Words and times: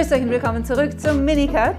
Grüßt 0.00 0.12
euch 0.14 0.22
und 0.22 0.30
willkommen 0.30 0.64
zurück 0.64 0.98
zum 0.98 1.26
Minicut 1.26 1.76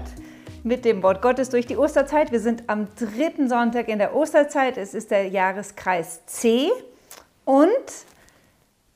mit 0.62 0.84
dem 0.84 1.02
Wort 1.02 1.20
Gottes 1.22 1.50
durch 1.50 1.66
die 1.66 1.76
Osterzeit. 1.76 2.30
Wir 2.30 2.38
sind 2.38 2.62
am 2.68 2.86
dritten 2.94 3.48
Sonntag 3.48 3.88
in 3.88 3.98
der 3.98 4.14
Osterzeit. 4.14 4.76
Es 4.76 4.94
ist 4.94 5.10
der 5.10 5.26
Jahreskreis 5.26 6.24
C 6.26 6.70
und 7.44 7.66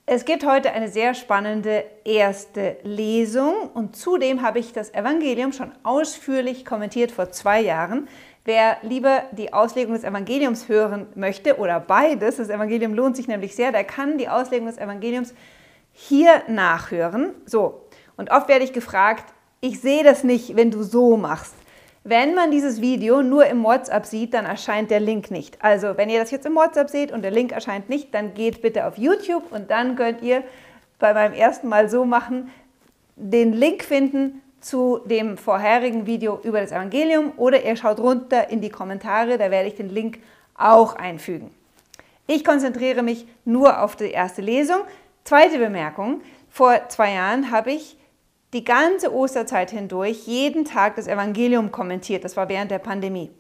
es 0.07 0.25
gibt 0.27 0.47
heute 0.47 0.71
eine 0.71 0.89
sehr 0.89 1.13
spannende 1.15 1.83
erste 2.05 2.77
Lesung 2.85 3.53
und 3.75 3.97
zudem 3.97 4.43
habe 4.43 4.61
ich 4.61 4.73
das 4.73 4.95
Evangelium 4.95 5.53
schon 5.53 5.73
ausführlich 5.83 6.65
kommentiert 6.65 7.11
vor 7.11 7.33
zwei 7.33 7.61
Jahren. 7.61 8.07
Wer 8.45 8.77
lieber 8.83 9.25
die 9.33 9.53
Auslegung 9.53 9.95
des 9.95 10.05
Evangeliums 10.05 10.69
hören 10.69 11.09
möchte 11.17 11.59
oder 11.59 11.81
beides, 11.81 12.37
das 12.37 12.49
Evangelium 12.49 12.95
lohnt 12.95 13.17
sich 13.17 13.27
nämlich 13.27 13.57
sehr, 13.57 13.73
der 13.73 13.83
kann 13.83 14.19
die 14.19 14.29
Auslegung 14.29 14.69
des 14.69 14.79
Evangeliums 14.79 15.35
hier 15.99 16.43
nachhören. 16.47 17.31
So, 17.47 17.86
und 18.17 18.31
oft 18.31 18.49
werde 18.49 18.65
ich 18.65 18.73
gefragt, 18.73 19.33
ich 19.61 19.81
sehe 19.81 20.05
das 20.05 20.25
nicht, 20.25 20.57
wenn 20.57 20.71
du 20.71 20.83
so 20.83 21.17
machst. 21.17 21.55
Wenn 22.05 22.35
man 22.35 22.53
dieses 22.53 22.81
Video 22.81 23.21
nur 23.23 23.47
im 23.47 23.65
WhatsApp 23.65 24.07
sieht, 24.07 24.33
dann 24.33 24.47
erscheint 24.47 24.93
der 24.93 25.01
Link 25.01 25.31
nicht. 25.33 25.63
Also 25.63 25.97
wenn 25.97 26.09
ihr 26.09 26.21
das 26.21 26.31
jetzt 26.31 26.47
im 26.47 26.55
WhatsApp 26.55 26.89
seht 26.89 27.11
und 27.11 27.23
der 27.23 27.33
Link 27.33 27.51
erscheint 27.51 27.89
nicht, 27.89 28.15
dann 28.15 28.33
geht 28.35 28.63
bitte 28.63 28.87
auf 28.87 28.97
YouTube 28.97 29.51
und 29.51 29.73
dann 29.73 29.97
könnt 29.97 30.23
ihr 30.23 30.45
bei 31.01 31.13
meinem 31.13 31.35
ersten 31.35 31.69
Mal 31.69 31.89
so 31.89 32.05
machen, 32.05 32.51
den 33.17 33.53
Link 33.53 33.83
finden 33.83 34.41
zu 34.61 35.01
dem 35.05 35.37
vorherigen 35.37 36.07
Video 36.07 36.41
über 36.45 36.61
das 36.61 36.71
Evangelium 36.71 37.33
oder 37.37 37.65
ihr 37.65 37.77
schaut 37.77 37.99
runter 37.99 38.51
in 38.51 38.61
die 38.61 38.71
Kommentare, 38.71 39.37
da 39.39 39.51
werde 39.51 39.69
ich 39.69 39.75
den 39.75 39.89
Link 39.89 40.21
auch 40.55 40.95
einfügen. 40.95 41.51
Ich 42.27 42.45
konzentriere 42.45 43.03
mich 43.03 43.27
nur 43.45 43.83
auf 43.83 43.97
die 43.97 44.11
erste 44.11 44.43
Lesung. 44.43 44.81
Zweite 45.25 45.59
Bemerkung, 45.59 46.21
vor 46.51 46.89
zwei 46.89 47.15
Jahren 47.15 47.51
habe 47.51 47.73
ich 47.73 47.96
die 48.53 48.65
ganze 48.65 49.13
Osterzeit 49.13 49.71
hindurch 49.71 50.27
jeden 50.27 50.65
Tag 50.65 50.97
das 50.97 51.09
Evangelium 51.09 51.73
kommentiert. 51.73 52.25
Das 52.25 52.37
war 52.37 52.49
während 52.49 52.71
der 52.71 52.79
Pandemie. 52.79 53.31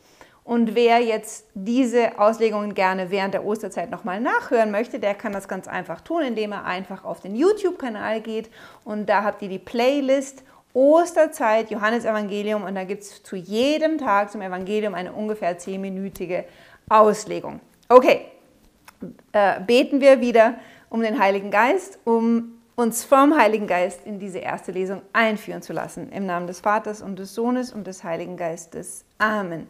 Und 0.46 0.76
wer 0.76 1.00
jetzt 1.00 1.48
diese 1.54 2.20
Auslegungen 2.20 2.74
gerne 2.74 3.10
während 3.10 3.34
der 3.34 3.44
Osterzeit 3.44 3.90
nochmal 3.90 4.20
nachhören 4.20 4.70
möchte, 4.70 5.00
der 5.00 5.14
kann 5.14 5.32
das 5.32 5.48
ganz 5.48 5.66
einfach 5.66 6.00
tun, 6.00 6.22
indem 6.22 6.52
er 6.52 6.64
einfach 6.64 7.04
auf 7.04 7.20
den 7.20 7.34
YouTube-Kanal 7.34 8.20
geht 8.20 8.48
und 8.84 9.08
da 9.08 9.24
habt 9.24 9.42
ihr 9.42 9.48
die 9.48 9.58
Playlist 9.58 10.44
Osterzeit, 10.72 11.70
Johannes 11.70 12.04
Evangelium 12.04 12.62
und 12.62 12.76
da 12.76 12.84
gibt 12.84 13.02
es 13.02 13.22
zu 13.24 13.34
jedem 13.34 13.98
Tag 13.98 14.30
zum 14.30 14.40
Evangelium 14.40 14.94
eine 14.94 15.12
ungefähr 15.12 15.58
zehnminütige 15.58 16.44
Auslegung. 16.88 17.60
Okay, 17.88 18.26
äh, 19.32 19.60
beten 19.60 20.00
wir 20.00 20.20
wieder 20.20 20.54
um 20.90 21.02
den 21.02 21.18
Heiligen 21.18 21.50
Geist, 21.50 21.98
um 22.04 22.55
uns 22.76 23.04
vom 23.04 23.36
Heiligen 23.36 23.66
Geist 23.66 24.04
in 24.04 24.18
diese 24.18 24.38
erste 24.38 24.70
Lesung 24.70 25.00
einführen 25.14 25.62
zu 25.62 25.72
lassen. 25.72 26.12
Im 26.12 26.26
Namen 26.26 26.46
des 26.46 26.60
Vaters 26.60 27.00
und 27.00 27.18
des 27.18 27.34
Sohnes 27.34 27.72
und 27.72 27.86
des 27.86 28.04
Heiligen 28.04 28.36
Geistes. 28.36 29.04
Amen. 29.16 29.66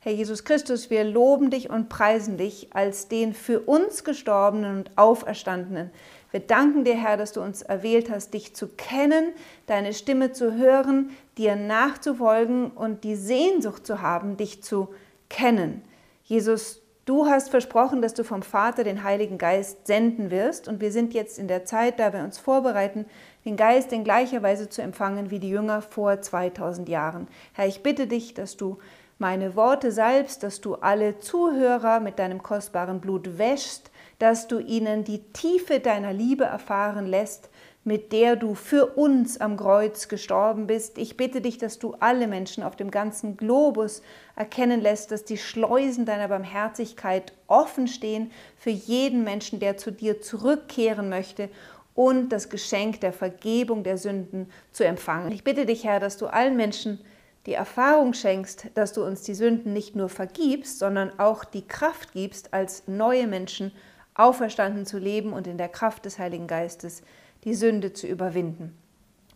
Herr 0.00 0.12
Jesus 0.12 0.44
Christus, 0.44 0.90
wir 0.90 1.04
loben 1.04 1.50
dich 1.50 1.70
und 1.70 1.88
preisen 1.88 2.36
dich 2.36 2.68
als 2.74 3.08
den 3.08 3.34
für 3.34 3.60
uns 3.60 4.04
gestorbenen 4.04 4.78
und 4.78 4.90
auferstandenen. 4.96 5.90
Wir 6.30 6.40
danken 6.40 6.84
dir, 6.84 6.94
Herr, 6.94 7.16
dass 7.16 7.32
du 7.32 7.40
uns 7.40 7.62
erwählt 7.62 8.10
hast, 8.10 8.34
dich 8.34 8.54
zu 8.54 8.68
kennen, 8.68 9.32
deine 9.66 9.92
Stimme 9.92 10.32
zu 10.32 10.54
hören, 10.54 11.10
dir 11.38 11.56
nachzufolgen 11.56 12.70
und 12.70 13.04
die 13.04 13.16
Sehnsucht 13.16 13.86
zu 13.86 14.00
haben, 14.00 14.36
dich 14.36 14.62
zu 14.62 14.88
kennen. 15.28 15.82
Jesus, 16.24 16.80
Du 17.10 17.26
hast 17.26 17.50
versprochen, 17.50 18.02
dass 18.02 18.14
du 18.14 18.22
vom 18.22 18.40
Vater 18.40 18.84
den 18.84 19.02
Heiligen 19.02 19.36
Geist 19.36 19.88
senden 19.88 20.30
wirst 20.30 20.68
und 20.68 20.80
wir 20.80 20.92
sind 20.92 21.12
jetzt 21.12 21.40
in 21.40 21.48
der 21.48 21.64
Zeit, 21.64 21.98
da 21.98 22.12
wir 22.12 22.20
uns 22.20 22.38
vorbereiten, 22.38 23.04
den 23.44 23.56
Geist 23.56 23.92
in 23.92 24.04
gleicher 24.04 24.44
Weise 24.44 24.68
zu 24.68 24.80
empfangen 24.80 25.32
wie 25.32 25.40
die 25.40 25.48
Jünger 25.48 25.82
vor 25.82 26.20
2000 26.20 26.88
Jahren. 26.88 27.26
Herr, 27.52 27.66
ich 27.66 27.82
bitte 27.82 28.06
dich, 28.06 28.34
dass 28.34 28.56
du 28.56 28.78
meine 29.18 29.56
Worte 29.56 29.90
salbst, 29.90 30.44
dass 30.44 30.60
du 30.60 30.76
alle 30.76 31.18
Zuhörer 31.18 31.98
mit 31.98 32.20
deinem 32.20 32.44
kostbaren 32.44 33.00
Blut 33.00 33.38
wäschst, 33.38 33.90
dass 34.20 34.46
du 34.46 34.60
ihnen 34.60 35.02
die 35.02 35.32
Tiefe 35.32 35.80
deiner 35.80 36.12
Liebe 36.12 36.44
erfahren 36.44 37.06
lässt, 37.06 37.49
mit 37.82 38.12
der 38.12 38.36
du 38.36 38.54
für 38.54 38.86
uns 38.86 39.40
am 39.40 39.56
Kreuz 39.56 40.08
gestorben 40.08 40.66
bist. 40.66 40.98
Ich 40.98 41.16
bitte 41.16 41.40
dich, 41.40 41.56
dass 41.56 41.78
du 41.78 41.94
alle 41.98 42.26
Menschen 42.26 42.62
auf 42.62 42.76
dem 42.76 42.90
ganzen 42.90 43.36
Globus 43.36 44.02
erkennen 44.36 44.80
lässt, 44.80 45.10
dass 45.10 45.24
die 45.24 45.38
Schleusen 45.38 46.04
deiner 46.04 46.28
Barmherzigkeit 46.28 47.32
offen 47.46 47.88
stehen 47.88 48.30
für 48.56 48.70
jeden 48.70 49.24
Menschen, 49.24 49.60
der 49.60 49.78
zu 49.78 49.90
dir 49.90 50.20
zurückkehren 50.20 51.08
möchte 51.08 51.48
und 51.94 52.28
das 52.30 52.50
Geschenk 52.50 53.00
der 53.00 53.12
Vergebung 53.12 53.82
der 53.82 53.96
Sünden 53.96 54.50
zu 54.72 54.84
empfangen. 54.84 55.32
Ich 55.32 55.44
bitte 55.44 55.64
dich, 55.64 55.84
Herr, 55.84 56.00
dass 56.00 56.18
du 56.18 56.26
allen 56.26 56.56
Menschen 56.56 57.00
die 57.46 57.54
Erfahrung 57.54 58.12
schenkst, 58.12 58.66
dass 58.74 58.92
du 58.92 59.02
uns 59.02 59.22
die 59.22 59.34
Sünden 59.34 59.72
nicht 59.72 59.96
nur 59.96 60.10
vergibst, 60.10 60.78
sondern 60.78 61.18
auch 61.18 61.44
die 61.44 61.66
Kraft 61.66 62.12
gibst, 62.12 62.52
als 62.52 62.86
neue 62.86 63.26
Menschen 63.26 63.72
auferstanden 64.14 64.84
zu 64.84 64.98
leben 64.98 65.32
und 65.32 65.46
in 65.46 65.56
der 65.56 65.70
Kraft 65.70 66.04
des 66.04 66.18
Heiligen 66.18 66.46
Geistes 66.46 67.02
die 67.44 67.54
Sünde 67.54 67.92
zu 67.92 68.06
überwinden. 68.06 68.76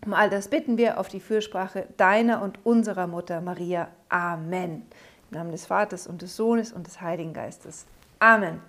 Um 0.04 0.12
all 0.12 0.28
das 0.28 0.48
bitten 0.48 0.76
wir 0.76 0.98
auf 0.98 1.08
die 1.08 1.20
Fürsprache 1.20 1.86
deiner 1.96 2.42
und 2.42 2.58
unserer 2.64 3.06
Mutter 3.06 3.40
Maria. 3.40 3.88
Amen. 4.10 4.82
Im 5.30 5.38
Namen 5.38 5.52
des 5.52 5.66
Vaters 5.66 6.06
und 6.06 6.20
des 6.20 6.36
Sohnes 6.36 6.72
und 6.72 6.86
des 6.86 7.00
Heiligen 7.00 7.32
Geistes. 7.32 7.86
Amen. 8.18 8.60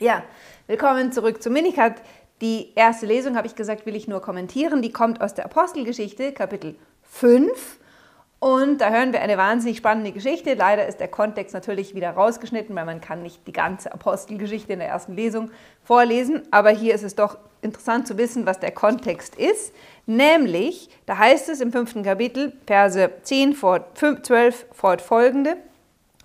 Ja, 0.00 0.24
willkommen 0.66 1.12
zurück 1.12 1.42
zu 1.42 1.50
Minikat. 1.50 2.02
Die 2.40 2.72
erste 2.74 3.06
Lesung, 3.06 3.36
habe 3.36 3.46
ich 3.46 3.54
gesagt, 3.54 3.86
will 3.86 3.94
ich 3.94 4.08
nur 4.08 4.22
kommentieren. 4.22 4.82
Die 4.82 4.92
kommt 4.92 5.20
aus 5.20 5.34
der 5.34 5.44
Apostelgeschichte, 5.44 6.32
Kapitel 6.32 6.74
5. 7.02 7.78
Und 8.40 8.80
da 8.80 8.90
hören 8.90 9.12
wir 9.12 9.20
eine 9.20 9.36
wahnsinnig 9.36 9.76
spannende 9.76 10.12
Geschichte. 10.12 10.54
Leider 10.54 10.86
ist 10.86 10.98
der 10.98 11.08
Kontext 11.08 11.52
natürlich 11.52 11.94
wieder 11.94 12.10
rausgeschnitten, 12.12 12.74
weil 12.74 12.86
man 12.86 13.02
kann 13.02 13.22
nicht 13.22 13.46
die 13.46 13.52
ganze 13.52 13.92
Apostelgeschichte 13.92 14.72
in 14.72 14.78
der 14.78 14.88
ersten 14.88 15.14
Lesung 15.14 15.50
vorlesen. 15.84 16.42
Aber 16.50 16.70
hier 16.70 16.94
ist 16.94 17.04
es 17.04 17.14
doch 17.14 17.36
interessant 17.62 18.06
zu 18.06 18.18
wissen, 18.18 18.46
was 18.46 18.58
der 18.60 18.72
Kontext 18.72 19.34
ist. 19.34 19.72
Nämlich, 20.06 20.88
da 21.06 21.18
heißt 21.18 21.48
es 21.48 21.60
im 21.60 21.72
fünften 21.72 22.02
Kapitel, 22.02 22.52
Verse 22.66 23.10
10, 23.22 23.54
12 23.54 24.66
fortfolgende, 24.72 25.56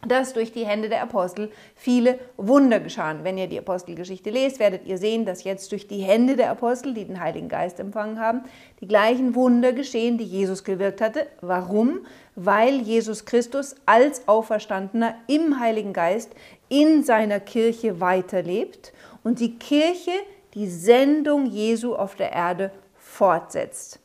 dass 0.08 0.34
durch 0.34 0.52
die 0.52 0.66
Hände 0.66 0.90
der 0.90 1.02
Apostel 1.02 1.52
viele 1.76 2.20
Wunder 2.38 2.80
geschahen. 2.80 3.24
Wenn 3.24 3.38
ihr 3.38 3.48
die 3.48 3.60
Apostelgeschichte 3.60 4.30
lest, 4.30 4.60
werdet 4.60 4.86
ihr 4.86 4.98
sehen, 4.98 5.26
dass 5.26 5.44
jetzt 5.44 5.72
durch 5.72 5.88
die 5.88 6.02
Hände 6.02 6.36
der 6.36 6.52
Apostel, 6.52 6.94
die 6.94 7.06
den 7.06 7.20
Heiligen 7.20 7.50
Geist 7.50 7.80
empfangen 7.80 8.20
haben, 8.20 8.44
die 8.82 8.88
gleichen 8.88 9.36
Wunder 9.36 9.74
geschehen, 9.74 10.18
die 10.18 10.26
Jesus 10.26 10.64
gewirkt 10.64 11.02
hatte. 11.02 11.28
Warum? 11.42 12.06
Weil 12.36 12.82
Jesus 12.82 13.26
Christus 13.26 13.76
als 13.86 14.28
Auferstandener 14.28 15.16
im 15.28 15.60
Heiligen 15.60 15.94
Geist 15.94 16.32
in 16.70 17.04
seiner 17.04 17.40
Kirche 17.40 18.00
weiterlebt 18.00 18.94
und 19.24 19.40
die 19.40 19.58
Kirche 19.58 20.12
die 20.56 20.68
Sendung 20.68 21.46
Jesu 21.46 21.96
auf 21.96 22.16
der 22.16 22.32
Erde 22.32 22.72
fortsetzt. 22.96 24.00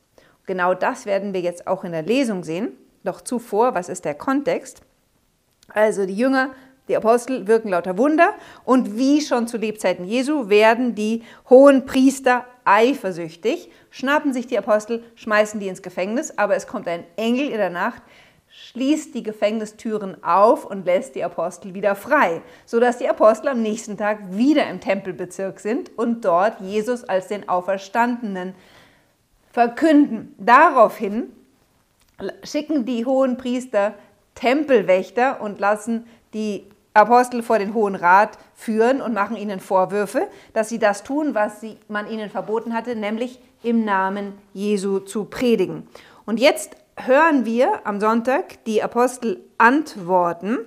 Genau 0.46 0.74
das 0.74 1.06
werden 1.06 1.32
wir 1.32 1.40
jetzt 1.40 1.66
auch 1.66 1.84
in 1.84 1.92
der 1.92 2.02
Lesung 2.02 2.42
sehen. 2.42 2.72
Doch 3.04 3.20
zuvor, 3.20 3.74
was 3.74 3.88
ist 3.88 4.04
der 4.04 4.14
Kontext? 4.14 4.82
Also 5.68 6.06
die 6.06 6.16
Jünger, 6.16 6.50
die 6.88 6.96
Apostel 6.96 7.46
wirken 7.46 7.68
lauter 7.68 7.96
Wunder 7.96 8.34
und 8.64 8.98
wie 8.98 9.20
schon 9.20 9.46
zu 9.46 9.56
Lebzeiten 9.56 10.04
Jesu 10.04 10.48
werden 10.48 10.96
die 10.96 11.22
hohen 11.48 11.86
Priester 11.86 12.44
eifersüchtig, 12.64 13.70
schnappen 13.90 14.32
sich 14.32 14.48
die 14.48 14.58
Apostel, 14.58 15.04
schmeißen 15.14 15.60
die 15.60 15.68
ins 15.68 15.82
Gefängnis, 15.82 16.36
aber 16.36 16.56
es 16.56 16.66
kommt 16.66 16.88
ein 16.88 17.04
Engel 17.16 17.48
in 17.48 17.58
der 17.58 17.70
Nacht, 17.70 18.02
schließt 18.68 19.14
die 19.14 19.22
Gefängnistüren 19.22 20.22
auf 20.22 20.64
und 20.66 20.84
lässt 20.84 21.14
die 21.14 21.24
Apostel 21.24 21.72
wieder 21.74 21.94
frei, 21.94 22.42
sodass 22.66 22.98
die 22.98 23.08
Apostel 23.08 23.48
am 23.48 23.62
nächsten 23.62 23.96
Tag 23.96 24.18
wieder 24.32 24.68
im 24.68 24.80
Tempelbezirk 24.80 25.60
sind 25.60 25.96
und 25.96 26.24
dort 26.24 26.60
Jesus 26.60 27.04
als 27.04 27.28
den 27.28 27.48
Auferstandenen 27.48 28.54
verkünden. 29.50 30.34
Daraufhin 30.38 31.32
schicken 32.44 32.84
die 32.84 33.06
hohen 33.06 33.38
Priester 33.38 33.94
Tempelwächter 34.34 35.40
und 35.40 35.58
lassen 35.58 36.06
die 36.34 36.64
Apostel 36.92 37.42
vor 37.42 37.58
den 37.58 37.72
Hohen 37.72 37.94
Rat 37.94 38.38
führen 38.54 39.00
und 39.00 39.14
machen 39.14 39.36
ihnen 39.36 39.60
Vorwürfe, 39.60 40.28
dass 40.52 40.68
sie 40.68 40.78
das 40.78 41.02
tun, 41.02 41.34
was 41.34 41.64
man 41.88 42.10
ihnen 42.10 42.30
verboten 42.30 42.74
hatte, 42.74 42.94
nämlich 42.94 43.40
im 43.62 43.84
Namen 43.84 44.34
Jesu 44.52 44.98
zu 44.98 45.24
predigen. 45.24 45.88
Und 46.26 46.40
jetzt 46.40 46.76
hören 47.06 47.44
wir 47.44 47.86
am 47.86 48.00
Sonntag 48.00 48.64
die 48.64 48.82
Apostel 48.82 49.44
antworten, 49.58 50.58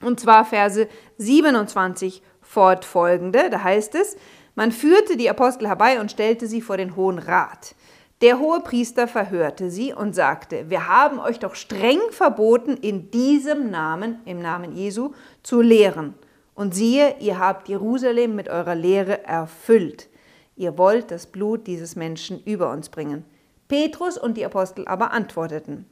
und 0.00 0.18
zwar 0.20 0.44
Verse 0.44 0.88
27 1.18 2.22
fortfolgende. 2.40 3.50
Da 3.50 3.62
heißt 3.62 3.94
es, 3.94 4.16
man 4.54 4.72
führte 4.72 5.16
die 5.16 5.30
Apostel 5.30 5.68
herbei 5.68 6.00
und 6.00 6.10
stellte 6.10 6.46
sie 6.46 6.60
vor 6.60 6.76
den 6.76 6.96
Hohen 6.96 7.18
Rat. 7.18 7.74
Der 8.20 8.38
hohe 8.38 8.60
Priester 8.60 9.08
verhörte 9.08 9.70
sie 9.70 9.92
und 9.92 10.14
sagte, 10.14 10.70
wir 10.70 10.86
haben 10.86 11.18
euch 11.18 11.40
doch 11.40 11.56
streng 11.56 11.98
verboten, 12.10 12.76
in 12.76 13.10
diesem 13.10 13.70
Namen, 13.70 14.20
im 14.26 14.40
Namen 14.40 14.72
Jesu, 14.72 15.12
zu 15.42 15.60
lehren. 15.60 16.14
Und 16.54 16.74
siehe, 16.74 17.16
ihr 17.18 17.38
habt 17.38 17.68
Jerusalem 17.68 18.36
mit 18.36 18.48
eurer 18.48 18.76
Lehre 18.76 19.24
erfüllt. 19.24 20.08
Ihr 20.54 20.78
wollt 20.78 21.10
das 21.10 21.26
Blut 21.26 21.66
dieses 21.66 21.96
Menschen 21.96 22.40
über 22.44 22.70
uns 22.70 22.90
bringen. 22.90 23.24
Petrus 23.68 24.18
und 24.18 24.36
die 24.36 24.44
Apostel 24.44 24.86
aber 24.86 25.12
antworteten, 25.12 25.86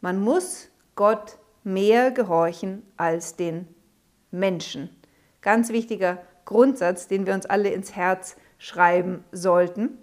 man 0.00 0.20
muss 0.20 0.68
Gott 0.96 1.38
mehr 1.64 2.10
gehorchen 2.10 2.82
als 2.96 3.36
den 3.36 3.68
Menschen. 4.30 4.90
Ganz 5.40 5.70
wichtiger 5.70 6.18
Grundsatz, 6.44 7.08
den 7.08 7.26
wir 7.26 7.34
uns 7.34 7.46
alle 7.46 7.70
ins 7.70 7.94
Herz 7.94 8.36
schreiben 8.58 9.24
sollten. 9.32 9.98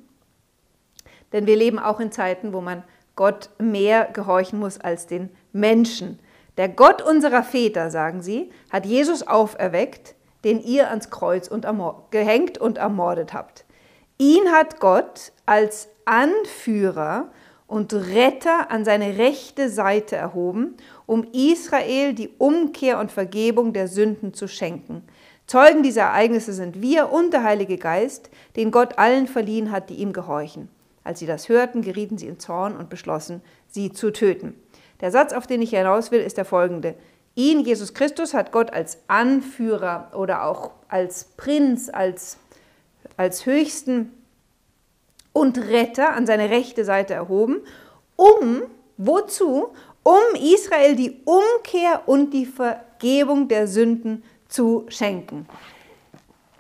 Denn 1.32 1.46
wir 1.46 1.56
leben 1.56 1.80
auch 1.80 2.00
in 2.00 2.12
Zeiten, 2.12 2.54
wo 2.54 2.62
man 2.62 2.84
Gott 3.16 3.50
mehr 3.60 4.06
gehorchen 4.06 4.60
muss 4.60 4.80
als 4.80 5.06
den 5.08 5.30
Menschen. 5.52 6.20
Der 6.58 6.70
Gott 6.70 7.02
unserer 7.02 7.44
Väter, 7.44 7.90
sagen 7.90 8.22
sie, 8.22 8.52
hat 8.70 8.86
Jesus 8.86 9.28
auferweckt, 9.28 10.16
den 10.44 10.62
ihr 10.62 10.90
ans 10.90 11.10
Kreuz 11.10 11.48
und 11.48 11.66
gehängt 12.12 12.58
und 12.58 12.78
ermordet 12.78 13.34
habt. 13.34 13.66
Ihn 14.22 14.52
hat 14.52 14.82
Gott 14.82 15.32
als 15.46 15.88
Anführer 16.04 17.30
und 17.68 17.94
Retter 17.94 18.70
an 18.70 18.84
seine 18.84 19.18
rechte 19.18 19.70
Seite 19.70 20.18
erhoben, 20.18 20.76
um 21.06 21.26
Israel 21.32 22.14
die 22.14 22.30
Umkehr 22.38 23.00
und 23.00 23.14
Vergebung 23.14 23.72
der 23.72 23.88
Sünden 23.88 24.34
zu 24.34 24.50
schenken. 24.50 25.04
Zeugen 25.48 25.84
dieser 25.84 26.02
Ereignisse 26.02 26.52
sind 26.52 26.82
wir 26.82 27.14
und 27.14 27.32
der 27.32 27.44
Heilige 27.44 27.78
Geist, 27.78 28.30
den 28.58 28.72
Gott 28.72 29.00
allen 29.00 29.26
verliehen 29.26 29.72
hat, 29.72 29.90
die 29.90 29.96
ihm 29.96 30.12
gehorchen. 30.12 30.68
Als 31.06 31.20
sie 31.20 31.26
das 31.26 31.48
hörten, 31.48 31.82
gerieten 31.82 32.18
sie 32.18 32.28
in 32.28 32.40
Zorn 32.40 32.76
und 32.76 32.90
beschlossen, 32.90 33.42
sie 33.70 33.94
zu 33.94 34.12
töten. 34.12 34.54
Der 35.00 35.12
Satz, 35.12 35.32
auf 35.32 35.48
den 35.48 35.62
ich 35.62 35.70
hinaus 35.70 36.12
will, 36.12 36.20
ist 36.20 36.36
der 36.36 36.44
folgende. 36.44 36.96
Ihn, 37.36 37.62
Jesus 37.62 37.94
Christus, 37.94 38.34
hat 38.34 38.52
Gott 38.52 38.74
als 38.74 38.98
Anführer 39.08 40.12
oder 40.14 40.44
auch 40.44 40.72
als 40.90 41.24
Prinz, 41.38 41.90
als, 41.90 42.38
als 43.20 43.46
höchsten 43.46 44.14
und 45.34 45.58
Retter 45.58 46.14
an 46.14 46.26
seine 46.26 46.50
rechte 46.50 46.86
Seite 46.86 47.14
erhoben, 47.14 47.58
um, 48.16 48.62
wozu? 48.96 49.74
Um 50.04 50.36
Israel 50.36 50.96
die 50.96 51.20
Umkehr 51.26 52.04
und 52.06 52.32
die 52.32 52.46
Vergebung 52.46 53.50
der 53.50 53.68
Sünden 53.68 54.24
zu 54.48 54.86
schenken. 54.88 55.48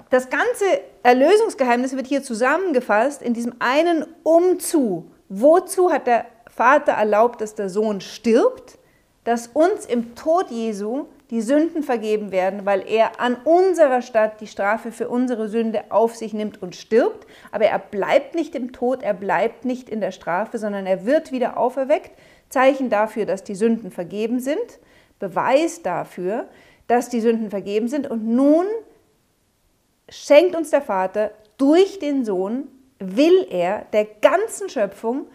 Das 0.09 0.29
ganze 0.29 0.65
Erlösungsgeheimnis 1.01 1.95
wird 1.95 2.07
hier 2.07 2.23
zusammengefasst 2.23 3.21
in 3.21 3.33
diesem 3.33 3.55
einen 3.59 4.05
Umzu. 4.23 5.09
Wozu 5.29 5.89
hat 5.91 6.07
der 6.07 6.25
Vater 6.53 6.91
erlaubt, 6.91 7.39
dass 7.39 7.55
der 7.55 7.69
Sohn 7.69 8.01
stirbt? 8.01 8.77
Dass 9.23 9.47
uns 9.47 9.85
im 9.85 10.13
Tod 10.13 10.51
Jesu 10.51 11.05
die 11.29 11.41
Sünden 11.41 11.83
vergeben 11.83 12.31
werden, 12.31 12.65
weil 12.65 12.83
er 12.87 13.19
an 13.19 13.35
unserer 13.43 14.01
Stadt 14.01 14.41
die 14.41 14.47
Strafe 14.47 14.91
für 14.91 15.09
unsere 15.09 15.47
Sünde 15.47 15.83
auf 15.89 16.15
sich 16.15 16.33
nimmt 16.33 16.61
und 16.61 16.75
stirbt. 16.75 17.27
Aber 17.51 17.65
er 17.65 17.77
bleibt 17.77 18.33
nicht 18.33 18.55
im 18.55 18.71
Tod, 18.71 19.03
er 19.03 19.13
bleibt 19.13 19.63
nicht 19.63 19.89
in 19.89 20.01
der 20.01 20.11
Strafe, 20.11 20.57
sondern 20.57 20.87
er 20.87 21.05
wird 21.05 21.31
wieder 21.31 21.57
auferweckt. 21.57 22.11
Zeichen 22.49 22.89
dafür, 22.89 23.25
dass 23.25 23.43
die 23.43 23.53
Sünden 23.53 23.91
vergeben 23.91 24.39
sind. 24.39 24.79
Beweis 25.19 25.83
dafür, 25.83 26.47
dass 26.87 27.09
die 27.09 27.21
Sünden 27.21 27.51
vergeben 27.51 27.87
sind. 27.87 28.09
Und 28.09 28.27
nun 28.27 28.65
schenkt 30.09 30.55
uns 30.55 30.71
der 30.71 30.81
Vater 30.81 31.31
durch 31.57 31.99
den 31.99 32.25
Sohn, 32.25 32.67
will 32.97 33.45
er 33.51 33.85
der 33.93 34.05
ganzen 34.05 34.67
Schöpfung 34.67 35.27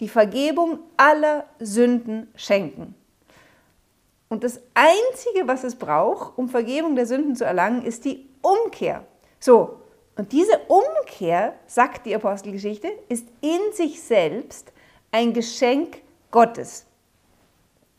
die 0.00 0.08
Vergebung 0.08 0.78
aller 0.96 1.44
Sünden 1.58 2.28
schenken. 2.34 2.94
Und 4.32 4.44
das 4.44 4.62
Einzige, 4.72 5.46
was 5.46 5.62
es 5.62 5.76
braucht, 5.76 6.38
um 6.38 6.48
Vergebung 6.48 6.96
der 6.96 7.04
Sünden 7.04 7.36
zu 7.36 7.44
erlangen, 7.44 7.82
ist 7.82 8.06
die 8.06 8.30
Umkehr. 8.40 9.04
So, 9.38 9.82
und 10.16 10.32
diese 10.32 10.58
Umkehr, 10.68 11.52
sagt 11.66 12.06
die 12.06 12.14
Apostelgeschichte, 12.14 12.88
ist 13.10 13.26
in 13.42 13.60
sich 13.74 14.00
selbst 14.00 14.72
ein 15.10 15.34
Geschenk 15.34 16.00
Gottes. 16.30 16.86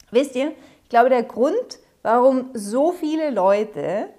Wisst 0.09 0.35
ihr, 0.35 0.53
ich 0.81 0.89
glaube, 0.89 1.09
der 1.09 1.21
Grund, 1.21 1.77
warum 2.01 2.49
so 2.55 2.93
viele 2.93 3.29
Leute 3.29 4.09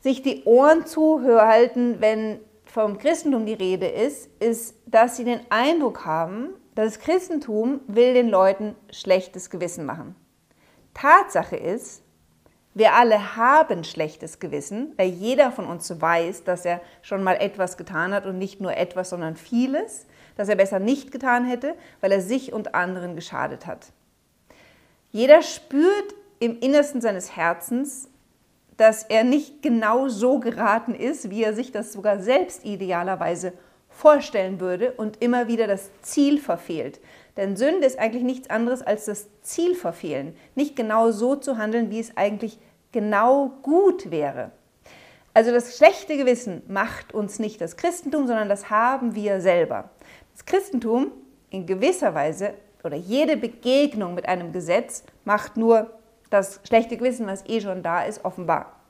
sich 0.00 0.20
die 0.20 0.44
Ohren 0.44 0.84
zuhalten, 0.84 2.02
wenn 2.02 2.38
vom 2.66 2.98
Christentum 2.98 3.46
die 3.46 3.54
Rede 3.54 3.86
ist, 3.88 4.28
ist, 4.40 4.74
dass 4.84 5.16
sie 5.16 5.24
den 5.24 5.40
Eindruck 5.48 6.04
haben, 6.04 6.50
das 6.74 6.98
Christentum 6.98 7.80
will 7.86 8.12
den 8.12 8.28
Leuten 8.28 8.76
schlechtes 8.90 9.48
Gewissen 9.48 9.86
machen. 9.86 10.16
Tatsache 10.94 11.56
ist, 11.56 12.02
wir 12.76 12.94
alle 12.94 13.36
haben 13.36 13.84
schlechtes 13.84 14.40
Gewissen, 14.40 14.92
weil 14.96 15.08
jeder 15.08 15.52
von 15.52 15.66
uns 15.66 16.00
weiß, 16.00 16.42
dass 16.42 16.64
er 16.64 16.80
schon 17.02 17.22
mal 17.22 17.34
etwas 17.34 17.76
getan 17.76 18.12
hat 18.12 18.26
und 18.26 18.38
nicht 18.38 18.60
nur 18.60 18.76
etwas, 18.76 19.10
sondern 19.10 19.36
vieles, 19.36 20.06
das 20.36 20.48
er 20.48 20.56
besser 20.56 20.80
nicht 20.80 21.12
getan 21.12 21.44
hätte, 21.44 21.76
weil 22.00 22.10
er 22.10 22.20
sich 22.20 22.52
und 22.52 22.74
anderen 22.74 23.14
geschadet 23.14 23.66
hat. 23.66 23.92
Jeder 25.12 25.42
spürt 25.42 26.14
im 26.40 26.58
Innersten 26.58 27.00
seines 27.00 27.36
Herzens, 27.36 28.08
dass 28.76 29.04
er 29.04 29.22
nicht 29.22 29.62
genau 29.62 30.08
so 30.08 30.40
geraten 30.40 30.96
ist, 30.96 31.30
wie 31.30 31.44
er 31.44 31.54
sich 31.54 31.70
das 31.70 31.92
sogar 31.92 32.18
selbst 32.18 32.64
idealerweise 32.64 33.52
vorstellen 33.88 34.58
würde 34.58 34.90
und 34.92 35.22
immer 35.22 35.46
wieder 35.46 35.68
das 35.68 35.90
Ziel 36.02 36.40
verfehlt. 36.40 36.98
Denn 37.36 37.56
Sünde 37.56 37.86
ist 37.86 37.98
eigentlich 37.98 38.22
nichts 38.22 38.50
anderes 38.50 38.82
als 38.82 39.06
das 39.06 39.28
Ziel 39.42 39.74
verfehlen, 39.74 40.36
nicht 40.54 40.76
genau 40.76 41.10
so 41.10 41.34
zu 41.34 41.58
handeln, 41.58 41.90
wie 41.90 41.98
es 41.98 42.16
eigentlich 42.16 42.58
genau 42.92 43.52
gut 43.62 44.10
wäre. 44.10 44.52
Also 45.32 45.50
das 45.50 45.76
schlechte 45.76 46.16
Gewissen 46.16 46.62
macht 46.68 47.12
uns 47.12 47.40
nicht 47.40 47.60
das 47.60 47.76
Christentum, 47.76 48.28
sondern 48.28 48.48
das 48.48 48.70
haben 48.70 49.16
wir 49.16 49.40
selber. 49.40 49.90
Das 50.32 50.46
Christentum 50.46 51.10
in 51.50 51.66
gewisser 51.66 52.14
Weise 52.14 52.54
oder 52.84 52.96
jede 52.96 53.36
Begegnung 53.36 54.14
mit 54.14 54.28
einem 54.28 54.52
Gesetz 54.52 55.02
macht 55.24 55.56
nur 55.56 55.90
das 56.30 56.60
schlechte 56.66 56.96
Gewissen, 56.96 57.26
was 57.26 57.44
eh 57.46 57.60
schon 57.60 57.82
da 57.82 58.04
ist, 58.04 58.24
offenbar. 58.24 58.80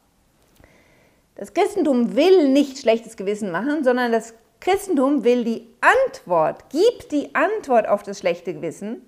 Das 1.37 1.55
Christentum 1.55 2.15
will 2.15 2.49
nicht 2.49 2.79
schlechtes 2.79 3.17
Gewissen 3.17 3.51
machen, 3.51 3.83
sondern 3.83 4.13
das 4.13 4.35
Christentum 4.65 5.25
will 5.25 5.45
die 5.45 5.69
Antwort, 5.83 6.71
gibt 6.71 7.13
die 7.13 7.35
Antwort 7.35 7.87
auf 7.87 8.03
das 8.03 8.21
schlechte 8.21 8.55
Gewissen, 8.55 9.03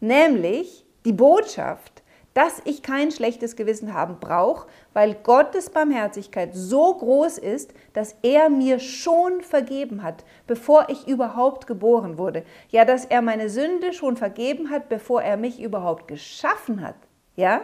nämlich 0.00 0.86
die 1.04 1.12
Botschaft, 1.12 2.02
dass 2.32 2.62
ich 2.64 2.82
kein 2.82 3.10
schlechtes 3.10 3.54
Gewissen 3.54 3.92
haben 3.92 4.16
brauche, 4.20 4.68
weil 4.94 5.12
Gottes 5.12 5.68
Barmherzigkeit 5.68 6.54
so 6.54 6.94
groß 6.94 7.36
ist, 7.36 7.74
dass 7.92 8.16
er 8.22 8.48
mir 8.48 8.78
schon 8.78 9.42
vergeben 9.42 10.02
hat, 10.02 10.24
bevor 10.46 10.86
ich 10.88 11.06
überhaupt 11.06 11.66
geboren 11.66 12.16
wurde. 12.16 12.42
Ja, 12.70 12.86
dass 12.86 13.04
er 13.04 13.20
meine 13.20 13.50
Sünde 13.50 13.92
schon 13.92 14.16
vergeben 14.16 14.70
hat, 14.70 14.88
bevor 14.88 15.20
er 15.20 15.36
mich 15.36 15.60
überhaupt 15.60 16.08
geschaffen 16.08 16.80
hat. 16.80 16.96
Ja? 17.36 17.60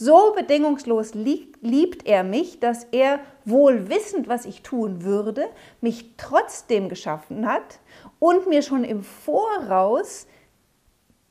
So 0.00 0.32
bedingungslos 0.32 1.14
liebt 1.14 2.06
er 2.06 2.22
mich, 2.22 2.60
dass 2.60 2.84
er 2.92 3.18
wohl 3.44 3.88
wissend, 3.88 4.28
was 4.28 4.44
ich 4.44 4.62
tun 4.62 5.02
würde, 5.02 5.48
mich 5.80 6.14
trotzdem 6.16 6.88
geschaffen 6.88 7.48
hat 7.48 7.80
und 8.20 8.46
mir 8.46 8.62
schon 8.62 8.84
im 8.84 9.02
Voraus 9.02 10.28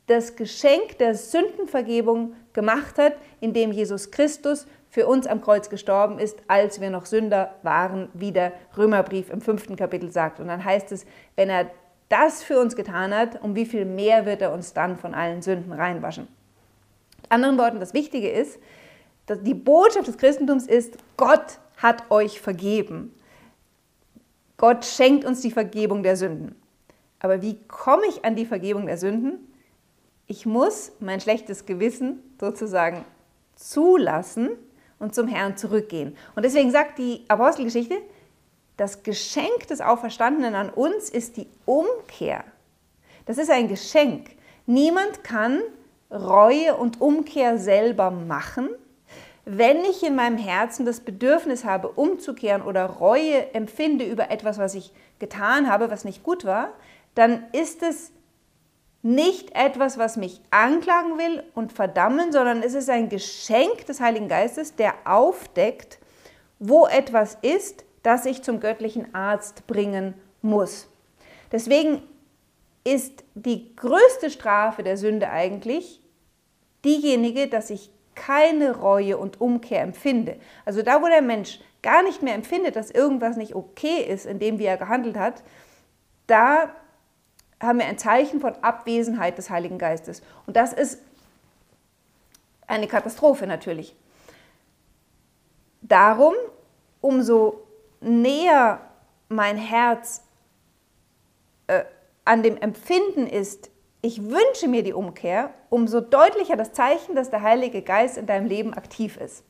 das 0.06 0.36
Geschenk 0.36 0.98
der 0.98 1.14
Sündenvergebung 1.14 2.34
gemacht 2.52 2.98
hat, 2.98 3.14
indem 3.40 3.72
Jesus 3.72 4.10
Christus 4.10 4.66
für 4.90 5.06
uns 5.06 5.26
am 5.26 5.40
Kreuz 5.40 5.70
gestorben 5.70 6.18
ist, 6.18 6.36
als 6.46 6.78
wir 6.78 6.90
noch 6.90 7.06
Sünder 7.06 7.54
waren, 7.62 8.10
wie 8.12 8.32
der 8.32 8.52
Römerbrief 8.76 9.30
im 9.30 9.40
fünften 9.40 9.76
Kapitel 9.76 10.12
sagt. 10.12 10.40
Und 10.40 10.48
dann 10.48 10.62
heißt 10.62 10.92
es, 10.92 11.06
wenn 11.36 11.48
er 11.48 11.70
das 12.10 12.42
für 12.42 12.60
uns 12.60 12.76
getan 12.76 13.14
hat, 13.14 13.42
um 13.42 13.56
wie 13.56 13.64
viel 13.64 13.86
mehr 13.86 14.26
wird 14.26 14.42
er 14.42 14.52
uns 14.52 14.74
dann 14.74 14.98
von 14.98 15.14
allen 15.14 15.40
Sünden 15.40 15.72
reinwaschen 15.72 16.28
anderen 17.28 17.58
Worten, 17.58 17.80
das 17.80 17.94
Wichtige 17.94 18.30
ist, 18.30 18.58
dass 19.26 19.42
die 19.42 19.54
Botschaft 19.54 20.08
des 20.08 20.18
Christentums 20.18 20.66
ist, 20.66 20.96
Gott 21.16 21.58
hat 21.76 22.10
euch 22.10 22.40
vergeben. 22.40 23.14
Gott 24.56 24.84
schenkt 24.84 25.24
uns 25.24 25.40
die 25.40 25.50
Vergebung 25.50 26.02
der 26.02 26.16
Sünden. 26.16 26.56
Aber 27.20 27.42
wie 27.42 27.58
komme 27.68 28.06
ich 28.08 28.24
an 28.24 28.36
die 28.36 28.46
Vergebung 28.46 28.86
der 28.86 28.98
Sünden? 28.98 29.52
Ich 30.26 30.46
muss 30.46 30.92
mein 31.00 31.20
schlechtes 31.20 31.66
Gewissen 31.66 32.20
sozusagen 32.40 33.04
zulassen 33.54 34.50
und 34.98 35.14
zum 35.14 35.28
Herrn 35.28 35.56
zurückgehen. 35.56 36.16
Und 36.34 36.44
deswegen 36.44 36.70
sagt 36.70 36.98
die 36.98 37.24
Apostelgeschichte, 37.28 37.98
das 38.76 39.02
Geschenk 39.02 39.66
des 39.68 39.80
Auferstandenen 39.80 40.54
an 40.54 40.70
uns 40.70 41.10
ist 41.10 41.36
die 41.36 41.48
Umkehr. 41.64 42.44
Das 43.26 43.38
ist 43.38 43.50
ein 43.50 43.68
Geschenk. 43.68 44.30
Niemand 44.66 45.24
kann 45.24 45.60
Reue 46.10 46.74
und 46.76 47.00
Umkehr 47.00 47.58
selber 47.58 48.10
machen. 48.10 48.68
Wenn 49.44 49.84
ich 49.84 50.02
in 50.02 50.14
meinem 50.14 50.38
Herzen 50.38 50.84
das 50.84 51.00
Bedürfnis 51.00 51.64
habe, 51.64 51.88
umzukehren 51.88 52.62
oder 52.62 52.86
Reue 52.86 53.54
empfinde 53.54 54.04
über 54.04 54.30
etwas, 54.30 54.58
was 54.58 54.74
ich 54.74 54.92
getan 55.18 55.70
habe, 55.70 55.90
was 55.90 56.04
nicht 56.04 56.22
gut 56.22 56.44
war, 56.44 56.72
dann 57.14 57.44
ist 57.52 57.82
es 57.82 58.12
nicht 59.02 59.54
etwas, 59.54 59.98
was 59.98 60.16
mich 60.16 60.40
anklagen 60.50 61.18
will 61.18 61.42
und 61.54 61.72
verdammen, 61.72 62.32
sondern 62.32 62.62
es 62.62 62.74
ist 62.74 62.90
ein 62.90 63.08
Geschenk 63.08 63.86
des 63.86 64.00
Heiligen 64.00 64.28
Geistes, 64.28 64.74
der 64.74 64.94
aufdeckt, 65.04 65.98
wo 66.58 66.86
etwas 66.86 67.38
ist, 67.40 67.84
das 68.02 68.26
ich 68.26 68.42
zum 68.42 68.60
göttlichen 68.60 69.14
Arzt 69.14 69.66
bringen 69.66 70.14
muss. 70.42 70.88
Deswegen 71.52 72.02
ist 72.94 73.24
die 73.34 73.74
größte 73.76 74.30
Strafe 74.30 74.82
der 74.82 74.96
Sünde 74.96 75.30
eigentlich 75.30 76.00
diejenige, 76.84 77.48
dass 77.48 77.70
ich 77.70 77.90
keine 78.14 78.76
Reue 78.76 79.16
und 79.18 79.40
Umkehr 79.40 79.82
empfinde. 79.82 80.38
Also 80.64 80.82
da, 80.82 81.02
wo 81.02 81.06
der 81.06 81.22
Mensch 81.22 81.60
gar 81.82 82.02
nicht 82.02 82.22
mehr 82.22 82.34
empfindet, 82.34 82.76
dass 82.76 82.90
irgendwas 82.90 83.36
nicht 83.36 83.54
okay 83.54 84.02
ist, 84.02 84.26
in 84.26 84.38
dem, 84.38 84.58
wie 84.58 84.64
er 84.64 84.76
gehandelt 84.76 85.16
hat, 85.16 85.42
da 86.26 86.70
haben 87.60 87.78
wir 87.78 87.86
ein 87.86 87.98
Zeichen 87.98 88.40
von 88.40 88.54
Abwesenheit 88.62 89.38
des 89.38 89.50
Heiligen 89.50 89.78
Geistes. 89.78 90.22
Und 90.46 90.56
das 90.56 90.72
ist 90.72 91.00
eine 92.66 92.86
Katastrophe 92.86 93.46
natürlich. 93.46 93.94
Darum, 95.82 96.34
umso 97.00 97.62
näher 98.00 98.80
mein 99.28 99.56
Herz 99.56 100.24
äh, 101.66 101.84
an 102.28 102.42
dem 102.42 102.58
Empfinden 102.58 103.26
ist, 103.26 103.70
ich 104.02 104.22
wünsche 104.22 104.68
mir 104.68 104.82
die 104.82 104.92
Umkehr, 104.92 105.54
umso 105.70 106.00
deutlicher 106.02 106.56
das 106.56 106.74
Zeichen, 106.74 107.14
dass 107.14 107.30
der 107.30 107.40
Heilige 107.40 107.80
Geist 107.80 108.18
in 108.18 108.26
deinem 108.26 108.46
Leben 108.46 108.74
aktiv 108.74 109.16
ist. 109.16 109.44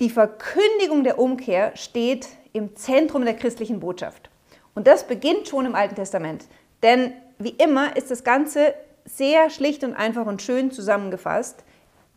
Die 0.00 0.10
Verkündigung 0.10 1.04
der 1.04 1.20
Umkehr 1.20 1.76
steht 1.76 2.26
im 2.52 2.74
Zentrum 2.74 3.24
der 3.24 3.34
christlichen 3.34 3.78
Botschaft. 3.78 4.28
Und 4.74 4.88
das 4.88 5.06
beginnt 5.06 5.46
schon 5.46 5.66
im 5.66 5.76
Alten 5.76 5.94
Testament. 5.94 6.46
Denn 6.82 7.12
wie 7.38 7.50
immer 7.50 7.96
ist 7.96 8.10
das 8.10 8.24
Ganze 8.24 8.74
sehr 9.04 9.50
schlicht 9.50 9.84
und 9.84 9.94
einfach 9.94 10.26
und 10.26 10.42
schön 10.42 10.72
zusammengefasst 10.72 11.62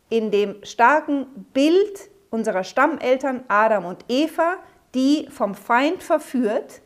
in 0.10 0.31
dem 0.31 0.55
starken 0.63 1.27
Bild 1.53 2.10
unserer 2.31 2.63
Stammeltern 2.63 3.43
Adam 3.48 3.86
und 3.86 4.05
Eva, 4.10 4.58
die 4.96 5.27
vom 5.29 5.55
Feind 5.55 6.03
verführt, 6.03 6.81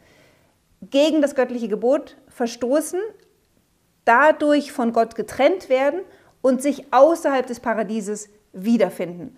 gegen 0.90 1.22
das 1.22 1.36
göttliche 1.36 1.68
Gebot 1.68 2.18
verstoßen, 2.28 3.00
dadurch 4.06 4.72
von 4.72 4.92
Gott 4.94 5.16
getrennt 5.16 5.70
werden 5.70 6.02
und 6.42 6.62
sich 6.62 6.92
außerhalb 6.92 7.48
des 7.48 7.60
Paradieses 7.60 8.30
wiederfinden. 8.52 9.38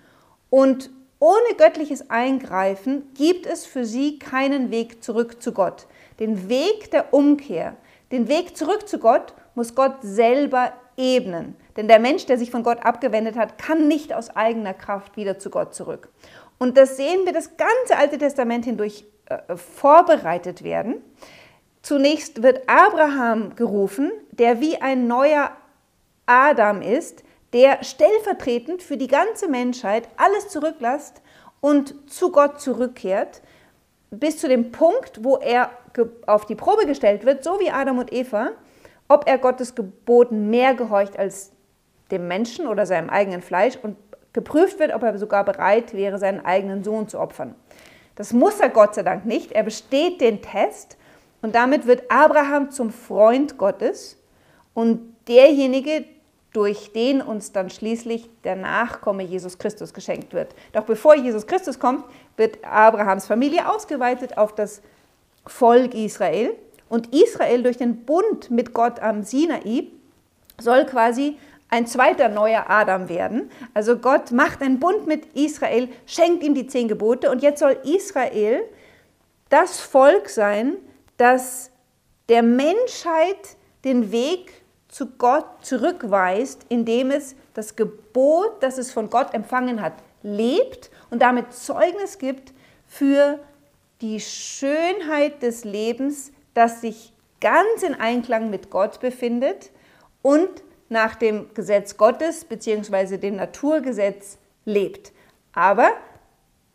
Und 0.49 0.89
ohne 1.19 1.55
göttliches 1.57 2.09
Eingreifen 2.09 3.13
gibt 3.13 3.45
es 3.45 3.65
für 3.65 3.85
sie 3.85 4.19
keinen 4.19 4.71
Weg 4.71 5.03
zurück 5.03 5.41
zu 5.41 5.53
Gott. 5.53 5.87
Den 6.19 6.49
Weg 6.49 6.91
der 6.91 7.13
Umkehr, 7.13 7.75
den 8.11 8.27
Weg 8.27 8.57
zurück 8.57 8.87
zu 8.87 8.99
Gott 8.99 9.33
muss 9.53 9.75
Gott 9.75 9.97
selber 10.01 10.73
ebnen. 10.97 11.55
Denn 11.77 11.87
der 11.87 11.99
Mensch, 11.99 12.25
der 12.25 12.37
sich 12.37 12.51
von 12.51 12.63
Gott 12.63 12.85
abgewendet 12.85 13.35
hat, 13.35 13.57
kann 13.57 13.87
nicht 13.87 14.13
aus 14.13 14.29
eigener 14.35 14.73
Kraft 14.73 15.17
wieder 15.17 15.39
zu 15.39 15.49
Gott 15.49 15.73
zurück. 15.73 16.09
Und 16.57 16.77
das 16.77 16.97
sehen 16.97 17.25
wir 17.25 17.33
das 17.33 17.57
ganze 17.57 17.97
Alte 17.97 18.17
Testament 18.17 18.65
hindurch 18.65 19.05
äh, 19.25 19.55
vorbereitet 19.55 20.63
werden. 20.63 21.01
Zunächst 21.81 22.41
wird 22.41 22.67
Abraham 22.67 23.55
gerufen, 23.55 24.11
der 24.31 24.59
wie 24.61 24.81
ein 24.81 25.07
neuer 25.07 25.51
Adam 26.25 26.81
ist, 26.81 27.23
der 27.53 27.83
stellvertretend 27.83 28.81
für 28.81 28.97
die 28.97 29.07
ganze 29.07 29.47
Menschheit 29.47 30.07
alles 30.17 30.49
zurücklässt 30.49 31.21
und 31.61 31.95
zu 32.11 32.31
Gott 32.31 32.59
zurückkehrt, 32.59 33.41
bis 34.11 34.37
zu 34.37 34.47
dem 34.47 34.71
Punkt, 34.71 35.23
wo 35.23 35.37
er 35.37 35.71
auf 36.25 36.45
die 36.45 36.55
Probe 36.55 36.85
gestellt 36.85 37.25
wird, 37.25 37.43
so 37.43 37.59
wie 37.59 37.71
Adam 37.71 37.99
und 37.99 38.11
Eva, 38.11 38.51
ob 39.07 39.27
er 39.27 39.37
Gottes 39.37 39.75
Geboten 39.75 40.49
mehr 40.49 40.73
gehorcht 40.73 41.17
als 41.17 41.51
dem 42.11 42.27
Menschen 42.27 42.67
oder 42.67 42.85
seinem 42.85 43.09
eigenen 43.09 43.41
Fleisch 43.41 43.77
und 43.81 44.04
geprüft 44.35 44.79
wird, 44.79 44.93
ob 44.93 45.01
er 45.01 45.17
sogar 45.17 45.43
bereit 45.43 45.93
wäre, 45.93 46.19
seinen 46.19 46.45
eigenen 46.45 46.83
Sohn 46.83 47.07
zu 47.07 47.19
opfern. 47.19 47.55
Das 48.15 48.33
muss 48.33 48.59
er 48.59 48.69
Gott 48.69 48.93
sei 48.93 49.01
Dank 49.01 49.25
nicht. 49.25 49.53
Er 49.53 49.63
besteht 49.63 50.21
den 50.21 50.41
Test 50.41 50.97
und 51.41 51.55
damit 51.55 51.87
wird 51.87 52.03
Abraham 52.09 52.69
zum 52.69 52.91
Freund 52.91 53.57
Gottes 53.57 54.17
und 54.73 55.15
derjenige, 55.27 56.05
durch 56.51 56.93
den 56.93 57.21
uns 57.21 57.51
dann 57.51 57.69
schließlich 57.69 58.29
der 58.45 58.55
Nachkomme 58.55 59.23
Jesus 59.23 59.57
Christus 59.57 59.93
geschenkt 59.93 60.33
wird. 60.33 60.55
Doch 60.71 60.83
bevor 60.83 61.13
Jesus 61.15 61.47
Christus 61.47 61.79
kommt, 61.79 62.05
wird 62.37 62.63
Abrahams 62.63 63.25
Familie 63.25 63.69
ausgeweitet 63.69 64.37
auf 64.37 64.55
das 64.55 64.81
Volk 65.45 65.93
Israel. 65.93 66.53
Und 66.87 67.13
Israel 67.13 67.61
durch 67.61 67.75
den 67.75 68.05
Bund 68.05 68.51
mit 68.51 68.73
Gott 68.73 69.01
am 69.01 69.23
Sinai 69.23 69.87
soll 70.57 70.85
quasi 70.85 71.37
ein 71.75 71.87
zweiter 71.87 72.29
neuer 72.29 72.69
Adam 72.69 73.09
werden. 73.09 73.51
Also 73.73 73.97
Gott 73.97 74.31
macht 74.31 74.61
einen 74.61 74.79
Bund 74.79 75.07
mit 75.07 75.25
Israel, 75.35 75.89
schenkt 76.05 76.41
ihm 76.41 76.55
die 76.55 76.67
zehn 76.67 76.87
Gebote 76.87 77.29
und 77.29 77.43
jetzt 77.43 77.59
soll 77.59 77.77
Israel 77.83 78.63
das 79.49 79.81
Volk 79.81 80.29
sein, 80.29 80.77
das 81.17 81.71
der 82.29 82.43
Menschheit 82.43 83.57
den 83.83 84.13
Weg 84.13 84.63
zu 84.87 85.07
Gott 85.17 85.45
zurückweist, 85.61 86.65
indem 86.69 87.11
es 87.11 87.35
das 87.53 87.75
Gebot, 87.75 88.63
das 88.63 88.77
es 88.77 88.93
von 88.93 89.09
Gott 89.09 89.33
empfangen 89.33 89.81
hat, 89.81 89.95
lebt 90.23 90.89
und 91.09 91.21
damit 91.21 91.53
Zeugnis 91.53 92.19
gibt 92.19 92.53
für 92.87 93.39
die 93.99 94.21
Schönheit 94.21 95.43
des 95.43 95.65
Lebens, 95.65 96.31
das 96.53 96.79
sich 96.79 97.11
ganz 97.41 97.83
in 97.85 97.95
Einklang 97.95 98.49
mit 98.49 98.69
Gott 98.69 99.01
befindet 99.01 99.71
und 100.21 100.63
nach 100.89 101.15
dem 101.15 101.53
Gesetz 101.53 101.97
Gottes 101.97 102.45
bzw. 102.45 103.17
dem 103.17 103.35
Naturgesetz 103.35 104.37
lebt. 104.65 105.11
Aber 105.53 105.89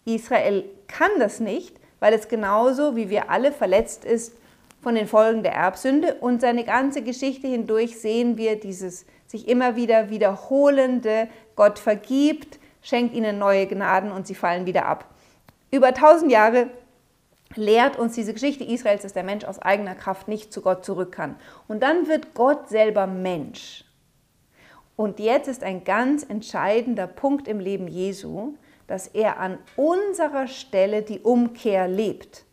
Israel 0.04 0.64
kann 0.88 1.10
das 1.18 1.40
nicht, 1.40 1.76
weil 2.00 2.14
es 2.14 2.28
genauso 2.28 2.96
wie 2.96 3.10
wir 3.10 3.30
alle 3.30 3.52
verletzt 3.52 4.04
ist 4.04 4.34
von 4.82 4.94
den 4.94 5.06
Folgen 5.06 5.42
der 5.42 5.52
Erbsünde 5.52 6.14
und 6.14 6.40
seine 6.40 6.64
ganze 6.64 7.02
Geschichte 7.02 7.46
hindurch 7.46 7.98
sehen 7.98 8.38
wir 8.38 8.58
dieses 8.58 9.04
sich 9.26 9.46
immer 9.46 9.76
wieder 9.76 10.10
wiederholende, 10.10 11.28
Gott 11.54 11.78
vergibt, 11.78 12.58
schenkt 12.82 13.14
ihnen 13.14 13.38
neue 13.38 13.66
Gnaden 13.66 14.10
und 14.10 14.26
sie 14.26 14.34
fallen 14.34 14.66
wieder 14.66 14.86
ab. 14.86 15.04
Über 15.70 15.94
tausend 15.94 16.32
Jahre 16.32 16.68
lehrt 17.54 17.98
uns 17.98 18.14
diese 18.14 18.32
Geschichte 18.32 18.64
Israels, 18.64 19.02
dass 19.02 19.12
der 19.12 19.22
Mensch 19.22 19.44
aus 19.44 19.60
eigener 19.60 19.94
Kraft 19.94 20.26
nicht 20.26 20.52
zu 20.52 20.62
Gott 20.62 20.84
zurück 20.84 21.12
kann. 21.12 21.36
Und 21.68 21.82
dann 21.82 22.08
wird 22.08 22.34
Gott 22.34 22.68
selber 22.68 23.06
Mensch. 23.06 23.84
Und 25.00 25.18
jetzt 25.18 25.48
ist 25.48 25.64
ein 25.64 25.82
ganz 25.82 26.24
entscheidender 26.28 27.06
Punkt 27.06 27.48
im 27.48 27.58
Leben 27.58 27.88
Jesu, 27.88 28.52
dass 28.86 29.06
er 29.06 29.40
an 29.40 29.56
unserer 29.74 30.46
Stelle 30.46 31.00
die 31.00 31.20
Umkehr 31.20 31.88
lebt. 31.88 32.44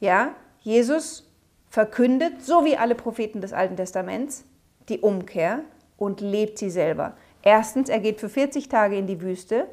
Ja, 0.00 0.34
Jesus 0.62 1.30
verkündet, 1.68 2.42
so 2.42 2.64
wie 2.64 2.76
alle 2.76 2.96
Propheten 2.96 3.40
des 3.40 3.52
Alten 3.52 3.76
Testaments, 3.76 4.44
die 4.88 4.98
Umkehr 4.98 5.60
und 5.96 6.20
lebt 6.20 6.58
sie 6.58 6.70
selber. 6.70 7.16
Erstens, 7.40 7.88
er 7.88 8.00
geht 8.00 8.18
für 8.18 8.28
40 8.28 8.68
Tage 8.68 8.98
in 8.98 9.06
die 9.06 9.20
Wüste 9.20 9.68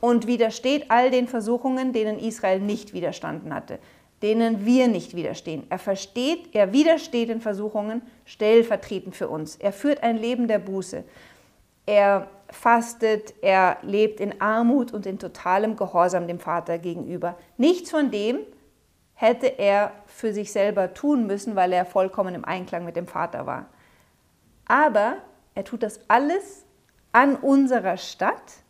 und 0.00 0.26
widersteht 0.26 0.90
all 0.90 1.10
den 1.10 1.28
Versuchungen, 1.28 1.94
denen 1.94 2.18
Israel 2.18 2.60
nicht 2.60 2.92
widerstanden 2.92 3.54
hatte, 3.54 3.78
denen 4.22 4.64
wir 4.64 4.88
nicht 4.88 5.16
widerstehen. 5.16 5.66
Er 5.68 5.78
versteht, 5.78 6.54
er 6.54 6.72
widersteht 6.72 7.28
den 7.28 7.40
Versuchungen 7.40 8.02
stellvertretend 8.24 9.16
für 9.16 9.28
uns. 9.28 9.56
Er 9.56 9.72
führt 9.72 10.02
ein 10.02 10.16
Leben 10.16 10.48
der 10.48 10.60
Buße. 10.60 11.04
Er 11.84 12.28
fastet, 12.48 13.34
er 13.42 13.78
lebt 13.82 14.20
in 14.20 14.40
Armut 14.40 14.92
und 14.92 15.06
in 15.06 15.18
totalem 15.18 15.76
Gehorsam 15.76 16.28
dem 16.28 16.38
Vater 16.38 16.78
gegenüber. 16.78 17.36
Nichts 17.56 17.90
von 17.90 18.10
dem 18.10 18.38
hätte 19.14 19.46
er 19.46 19.92
für 20.06 20.32
sich 20.32 20.52
selber 20.52 20.94
tun 20.94 21.26
müssen, 21.26 21.56
weil 21.56 21.72
er 21.72 21.84
vollkommen 21.84 22.34
im 22.34 22.44
Einklang 22.44 22.84
mit 22.84 22.96
dem 22.96 23.06
Vater 23.06 23.46
war. 23.46 23.66
Aber 24.66 25.16
er 25.54 25.64
tut 25.64 25.82
das 25.82 26.00
alles 26.08 26.64
an 27.12 27.36
unserer 27.36 27.96
Stadt 27.96 28.62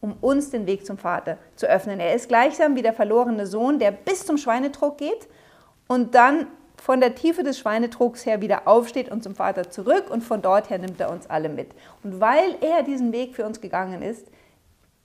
um 0.00 0.14
uns 0.20 0.50
den 0.50 0.66
Weg 0.66 0.86
zum 0.86 0.98
Vater 0.98 1.38
zu 1.56 1.66
öffnen. 1.66 2.00
Er 2.00 2.14
ist 2.14 2.28
gleichsam 2.28 2.76
wie 2.76 2.82
der 2.82 2.92
verlorene 2.92 3.46
Sohn, 3.46 3.78
der 3.78 3.90
bis 3.90 4.24
zum 4.24 4.36
Schweinetrog 4.36 4.98
geht 4.98 5.28
und 5.88 6.14
dann 6.14 6.46
von 6.76 7.00
der 7.00 7.14
Tiefe 7.14 7.42
des 7.42 7.58
Schweinetrogs 7.58 8.24
her 8.24 8.40
wieder 8.40 8.68
aufsteht 8.68 9.10
und 9.10 9.22
zum 9.22 9.34
Vater 9.34 9.70
zurück 9.70 10.10
und 10.10 10.22
von 10.22 10.42
dort 10.42 10.70
her 10.70 10.78
nimmt 10.78 11.00
er 11.00 11.10
uns 11.10 11.28
alle 11.28 11.48
mit. 11.48 11.70
Und 12.04 12.20
weil 12.20 12.56
er 12.60 12.82
diesen 12.84 13.12
Weg 13.12 13.34
für 13.34 13.44
uns 13.44 13.60
gegangen 13.60 14.02
ist, 14.02 14.26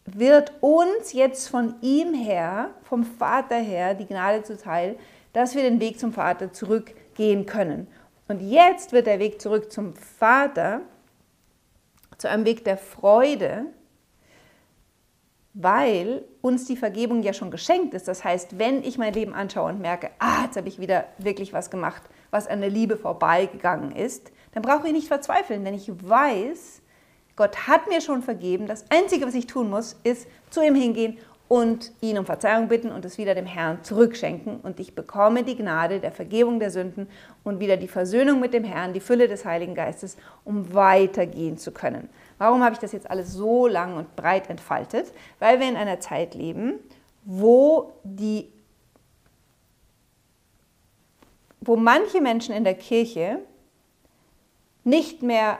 wird 0.05 0.51
uns 0.61 1.13
jetzt 1.13 1.47
von 1.47 1.75
ihm 1.81 2.13
her, 2.13 2.71
vom 2.83 3.03
Vater 3.03 3.55
her, 3.55 3.95
die 3.95 4.05
Gnade 4.05 4.43
zuteil, 4.43 4.97
dass 5.31 5.55
wir 5.55 5.63
den 5.63 5.79
Weg 5.79 5.99
zum 5.99 6.13
Vater 6.13 6.51
zurückgehen 6.51 7.45
können. 7.45 7.87
Und 8.27 8.41
jetzt 8.41 8.91
wird 8.91 9.07
der 9.07 9.19
Weg 9.19 9.41
zurück 9.41 9.71
zum 9.71 9.95
Vater 9.95 10.81
zu 12.17 12.29
einem 12.29 12.45
Weg 12.45 12.63
der 12.63 12.77
Freude, 12.77 13.65
weil 15.53 16.25
uns 16.41 16.65
die 16.65 16.77
Vergebung 16.77 17.21
ja 17.21 17.33
schon 17.33 17.51
geschenkt 17.51 17.93
ist. 17.93 18.07
Das 18.07 18.23
heißt, 18.23 18.57
wenn 18.57 18.83
ich 18.83 18.97
mein 18.97 19.13
Leben 19.13 19.33
anschaue 19.33 19.69
und 19.69 19.81
merke, 19.81 20.09
ah, 20.19 20.43
jetzt 20.45 20.57
habe 20.57 20.67
ich 20.67 20.79
wieder 20.79 21.05
wirklich 21.19 21.53
was 21.53 21.69
gemacht, 21.69 22.01
was 22.31 22.47
an 22.47 22.61
der 22.61 22.69
Liebe 22.69 22.97
vorbeigegangen 22.97 23.91
ist, 23.91 24.31
dann 24.53 24.63
brauche 24.63 24.87
ich 24.87 24.93
nicht 24.93 25.07
verzweifeln, 25.07 25.63
denn 25.63 25.75
ich 25.75 25.89
weiß, 25.89 26.81
Gott 27.35 27.67
hat 27.67 27.87
mir 27.87 28.01
schon 28.01 28.21
vergeben. 28.21 28.67
Das 28.67 28.85
Einzige, 28.89 29.25
was 29.25 29.33
ich 29.33 29.47
tun 29.47 29.69
muss, 29.69 29.95
ist 30.03 30.27
zu 30.49 30.61
ihm 30.61 30.75
hingehen 30.75 31.17
und 31.53 31.91
ihn 32.01 32.17
um 32.17 32.25
Verzeihung 32.25 32.67
bitten 32.67 32.91
und 32.91 33.05
es 33.05 33.19
wieder 33.19 33.35
dem 33.35 33.45
Herrn 33.45 33.83
zurückschenken. 33.83 34.59
Und 34.61 34.79
ich 34.79 34.95
bekomme 34.95 35.43
die 35.43 35.55
Gnade 35.55 35.99
der 35.99 36.11
Vergebung 36.11 36.59
der 36.59 36.71
Sünden 36.71 37.07
und 37.43 37.59
wieder 37.59 37.77
die 37.77 37.87
Versöhnung 37.87 38.39
mit 38.39 38.55
dem 38.55 38.63
Herrn, 38.63 38.91
die 38.93 38.99
Fülle 38.99 39.27
des 39.27 39.45
Heiligen 39.45 39.75
Geistes, 39.75 40.17
um 40.45 40.73
weitergehen 40.73 41.59
zu 41.59 41.71
können. 41.71 42.09
Warum 42.39 42.63
habe 42.63 42.73
ich 42.73 42.79
das 42.79 42.91
jetzt 42.91 43.07
alles 43.07 43.33
so 43.33 43.67
lang 43.67 43.97
und 43.97 44.15
breit 44.15 44.49
entfaltet? 44.49 45.13
Weil 45.37 45.59
wir 45.59 45.69
in 45.69 45.75
einer 45.75 45.99
Zeit 45.99 46.33
leben, 46.33 46.79
wo 47.23 47.93
die 48.03 48.51
wo 51.61 51.75
manche 51.75 52.19
Menschen 52.19 52.55
in 52.55 52.63
der 52.63 52.73
Kirche 52.73 53.37
nicht 54.83 55.21
mehr 55.21 55.59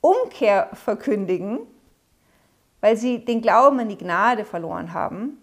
Umkehr 0.00 0.68
verkündigen, 0.72 1.60
weil 2.82 2.96
sie 2.98 3.24
den 3.24 3.40
Glauben 3.40 3.80
an 3.80 3.88
die 3.88 3.96
Gnade 3.96 4.44
verloren 4.44 4.92
haben. 4.92 5.38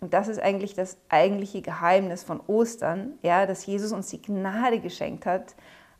Und 0.00 0.14
das 0.14 0.28
ist 0.28 0.38
eigentlich 0.38 0.74
das 0.74 0.98
eigentliche 1.08 1.62
Geheimnis 1.62 2.22
von 2.22 2.38
Ostern, 2.46 3.14
ja, 3.22 3.46
dass 3.46 3.66
Jesus 3.66 3.90
uns 3.92 4.08
die 4.08 4.22
Gnade 4.22 4.78
geschenkt 4.78 5.26
hat, 5.26 5.56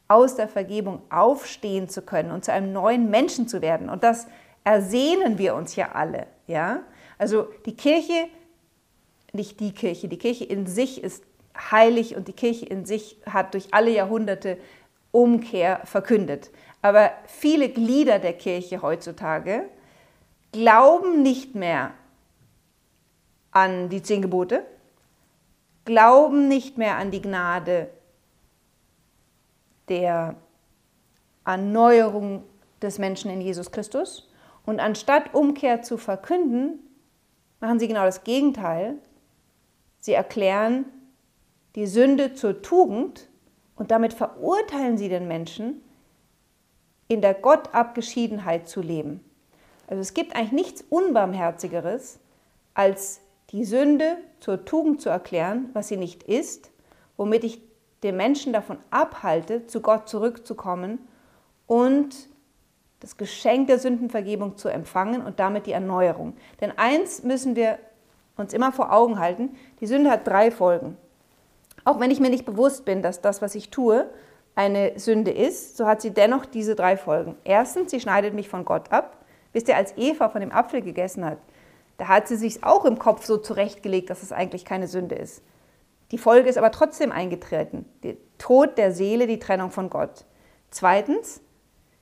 aus 0.06 0.36
der 0.36 0.46
Vergebung 0.46 1.00
aufstehen 1.10 1.88
zu 1.88 2.02
können 2.02 2.30
und 2.30 2.44
zu 2.44 2.52
einem 2.52 2.72
neuen 2.72 3.10
Menschen 3.10 3.48
zu 3.48 3.62
werden. 3.62 3.88
Und 3.88 4.04
das 4.04 4.28
ersehnen 4.62 5.38
wir 5.38 5.54
uns 5.54 5.74
ja 5.74 5.92
alle, 5.92 6.26
ja. 6.46 6.82
Also 7.18 7.48
die 7.64 7.74
Kirche, 7.74 8.28
nicht 9.32 9.58
die 9.60 9.72
Kirche, 9.72 10.08
die 10.08 10.18
Kirche 10.18 10.44
in 10.44 10.66
sich 10.66 11.02
ist 11.02 11.24
heilig 11.56 12.16
und 12.16 12.28
die 12.28 12.34
Kirche 12.34 12.66
in 12.66 12.84
sich 12.84 13.16
hat 13.24 13.54
durch 13.54 13.68
alle 13.72 13.90
Jahrhunderte 13.90 14.58
Umkehr 15.10 15.80
verkündet. 15.84 16.50
Aber 16.82 17.10
viele 17.26 17.70
Glieder 17.70 18.18
der 18.18 18.34
Kirche 18.34 18.82
heutzutage 18.82 19.64
glauben 20.52 21.22
nicht 21.22 21.54
mehr 21.54 21.92
an 23.50 23.88
die 23.88 24.02
zehn 24.02 24.22
Gebote, 24.22 24.64
glauben 25.84 26.48
nicht 26.48 26.78
mehr 26.78 26.96
an 26.96 27.10
die 27.10 27.22
Gnade 27.22 27.90
der 29.88 30.36
Erneuerung 31.44 32.44
des 32.82 32.98
Menschen 32.98 33.30
in 33.30 33.40
Jesus 33.40 33.70
Christus. 33.70 34.28
Und 34.64 34.80
anstatt 34.80 35.32
Umkehr 35.32 35.82
zu 35.82 35.96
verkünden, 35.96 36.80
machen 37.60 37.78
sie 37.78 37.88
genau 37.88 38.04
das 38.04 38.24
Gegenteil. 38.24 38.96
Sie 40.00 40.12
erklären 40.12 40.86
die 41.76 41.86
Sünde 41.86 42.34
zur 42.34 42.62
Tugend 42.62 43.28
und 43.76 43.90
damit 43.90 44.12
verurteilen 44.12 44.98
sie 44.98 45.08
den 45.08 45.28
Menschen, 45.28 45.82
in 47.08 47.20
der 47.20 47.34
Gottabgeschiedenheit 47.34 48.68
zu 48.68 48.80
leben. 48.80 49.20
Also 49.86 50.00
es 50.00 50.14
gibt 50.14 50.34
eigentlich 50.34 50.52
nichts 50.52 50.84
Unbarmherzigeres, 50.88 52.18
als 52.74 53.20
die 53.50 53.64
Sünde 53.64 54.18
zur 54.40 54.64
Tugend 54.64 55.00
zu 55.00 55.08
erklären, 55.08 55.70
was 55.72 55.88
sie 55.88 55.96
nicht 55.96 56.24
ist, 56.24 56.70
womit 57.16 57.44
ich 57.44 57.62
den 58.02 58.16
Menschen 58.16 58.52
davon 58.52 58.78
abhalte, 58.90 59.66
zu 59.66 59.80
Gott 59.80 60.08
zurückzukommen 60.08 60.98
und 61.66 62.28
das 63.00 63.16
Geschenk 63.16 63.68
der 63.68 63.78
Sündenvergebung 63.78 64.56
zu 64.56 64.68
empfangen 64.68 65.22
und 65.22 65.38
damit 65.38 65.66
die 65.66 65.72
Erneuerung. 65.72 66.36
Denn 66.60 66.72
eins 66.76 67.22
müssen 67.22 67.56
wir 67.56 67.78
uns 68.36 68.52
immer 68.52 68.72
vor 68.72 68.92
Augen 68.92 69.18
halten, 69.18 69.56
die 69.80 69.86
Sünde 69.86 70.10
hat 70.10 70.26
drei 70.26 70.50
Folgen. 70.50 70.96
Auch 71.84 72.00
wenn 72.00 72.10
ich 72.10 72.20
mir 72.20 72.30
nicht 72.30 72.44
bewusst 72.44 72.84
bin, 72.84 73.02
dass 73.02 73.20
das, 73.20 73.42
was 73.42 73.54
ich 73.54 73.70
tue, 73.70 74.10
eine 74.54 74.98
Sünde 74.98 75.30
ist, 75.30 75.76
so 75.76 75.86
hat 75.86 76.00
sie 76.00 76.10
dennoch 76.10 76.46
diese 76.46 76.74
drei 76.74 76.96
Folgen. 76.96 77.36
Erstens, 77.44 77.90
sie 77.90 78.00
schneidet 78.00 78.34
mich 78.34 78.48
von 78.48 78.64
Gott 78.64 78.90
ab. 78.90 79.24
Wisst 79.52 79.68
ihr, 79.68 79.76
als 79.76 79.96
Eva 79.96 80.28
von 80.28 80.40
dem 80.40 80.52
Apfel 80.52 80.82
gegessen 80.82 81.24
hat, 81.24 81.38
da 81.98 82.08
hat 82.08 82.28
sie 82.28 82.36
sich 82.36 82.62
auch 82.62 82.84
im 82.84 82.98
Kopf 82.98 83.24
so 83.24 83.38
zurechtgelegt, 83.38 84.10
dass 84.10 84.22
es 84.22 84.32
eigentlich 84.32 84.64
keine 84.64 84.86
Sünde 84.86 85.14
ist. 85.14 85.42
Die 86.10 86.18
Folge 86.18 86.48
ist 86.48 86.58
aber 86.58 86.70
trotzdem 86.70 87.10
eingetreten. 87.10 87.86
Der 88.02 88.16
Tod 88.38 88.78
der 88.78 88.92
Seele, 88.92 89.26
die 89.26 89.38
Trennung 89.38 89.70
von 89.70 89.90
Gott. 89.90 90.24
Zweitens, 90.70 91.40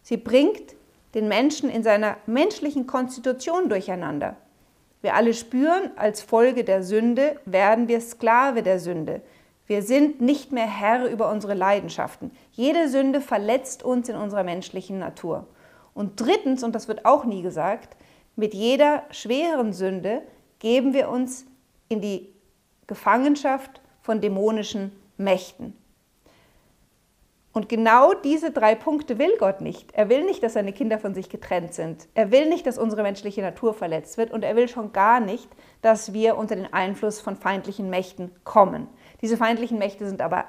sie 0.03 0.17
bringt 0.17 0.75
den 1.15 1.29
Menschen 1.29 1.71
in 1.71 1.83
seiner 1.83 2.17
menschlichen 2.27 2.87
Konstitution 2.87 3.69
durcheinander. 3.69 4.37
Wir 5.01 5.15
alle 5.15 5.35
spüren, 5.35 5.91
als 5.97 6.23
Folge 6.23 6.65
der 6.65 6.83
Sünde 6.83 7.39
werden 7.45 7.89
wir 7.89 8.01
Sklave 8.01 8.63
der 8.63 8.81
Sünde. 8.81 9.21
Wir 9.67 9.83
sind 9.83 10.21
nicht 10.21 10.53
mehr 10.53 10.67
Herr 10.67 11.09
über 11.09 11.31
unsere 11.31 11.55
Leidenschaften. 11.55 12.33
Jede 12.53 12.89
Sünde 12.89 13.21
verletzt 13.21 13.83
uns 13.83 14.09
in 14.09 14.17
unserer 14.17 14.45
menschlichen 14.45 14.99
Natur. 14.99 15.47
Und 15.95 16.21
drittens, 16.21 16.63
und 16.65 16.75
das 16.75 16.89
wird 16.89 17.07
auch 17.07 17.25
nie 17.25 17.43
gesagt, 17.43 17.97
mit 18.37 18.53
jeder 18.53 19.05
schweren 19.11 19.73
Sünde 19.73 20.23
geben 20.59 20.93
wir 20.93 21.09
uns 21.09 21.47
in 21.89 22.01
die 22.01 22.29
Gefangenschaft 22.87 23.81
von 24.03 24.21
dämonischen 24.21 24.93
Mächten. 25.17 25.77
Und 27.55 27.69
genau 27.69 28.15
diese 28.15 28.51
drei 28.51 28.75
Punkte 28.75 29.17
will 29.19 29.37
Gott 29.39 29.61
nicht. 29.61 29.93
Er 29.95 30.09
will 30.09 30.25
nicht, 30.25 30.43
dass 30.43 30.55
seine 30.55 30.73
Kinder 30.73 30.99
von 30.99 31.15
sich 31.15 31.29
getrennt 31.29 31.73
sind. 31.73 32.09
Er 32.15 32.33
will 32.33 32.49
nicht, 32.49 32.67
dass 32.67 32.79
unsere 32.79 33.05
menschliche 33.05 33.43
Natur 33.43 33.75
verletzt 33.75 34.19
wird. 34.19 34.33
Und 34.33 34.43
er 34.43 34.57
will 34.57 34.67
schon 34.67 34.93
gar 34.93 35.21
nicht, 35.21 35.49
dass 35.81 36.13
wir 36.13 36.37
unter 36.37 36.57
den 36.57 36.73
Einfluss 36.73 37.21
von 37.21 37.37
feindlichen 37.37 37.91
Mächten 37.91 38.33
kommen. 38.43 38.89
Diese 39.23 39.37
feindlichen 39.37 39.79
Mächte 39.79 40.05
sind 40.09 40.21
aber 40.21 40.47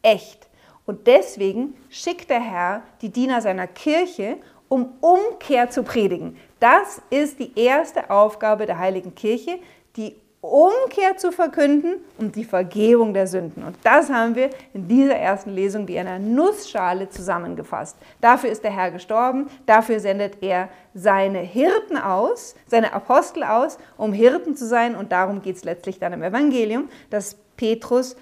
echt. 0.00 0.48
Und 0.86 1.06
deswegen 1.06 1.74
schickt 1.90 2.30
der 2.30 2.40
Herr 2.40 2.82
die 3.02 3.10
Diener 3.10 3.42
seiner 3.42 3.66
Kirche, 3.66 4.38
um 4.68 4.94
Umkehr 5.00 5.70
zu 5.70 5.82
predigen. 5.82 6.36
Das 6.60 7.00
ist 7.10 7.38
die 7.38 7.58
erste 7.58 8.10
Aufgabe 8.10 8.66
der 8.66 8.78
heiligen 8.78 9.14
Kirche, 9.14 9.58
die 9.96 10.14
Umkehr 10.40 11.16
zu 11.16 11.32
verkünden 11.32 11.96
und 12.16 12.36
die 12.36 12.44
Vergebung 12.44 13.12
der 13.12 13.26
Sünden. 13.26 13.64
Und 13.64 13.76
das 13.82 14.08
haben 14.08 14.36
wir 14.36 14.50
in 14.72 14.86
dieser 14.86 15.16
ersten 15.16 15.50
Lesung 15.50 15.88
wie 15.88 15.96
in 15.96 16.06
einer 16.06 16.20
Nussschale 16.20 17.08
zusammengefasst. 17.08 17.96
Dafür 18.20 18.50
ist 18.50 18.62
der 18.62 18.70
Herr 18.70 18.92
gestorben, 18.92 19.48
dafür 19.66 19.98
sendet 19.98 20.40
er 20.40 20.68
seine 20.94 21.40
Hirten 21.40 21.96
aus, 21.96 22.54
seine 22.66 22.92
Apostel 22.92 23.42
aus, 23.42 23.78
um 23.96 24.12
Hirten 24.12 24.56
zu 24.56 24.66
sein. 24.66 24.94
Und 24.94 25.10
darum 25.10 25.42
geht 25.42 25.56
es 25.56 25.64
letztlich 25.64 25.98
dann 25.98 26.12
im 26.12 26.22
Evangelium, 26.22 26.88
dass 27.10 27.36
Petrus 27.56 28.14